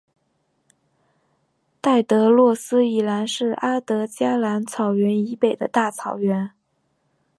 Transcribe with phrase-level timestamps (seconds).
[1.79, 6.49] 戴德洛斯以南是阿德加蓝草原以北的大草原。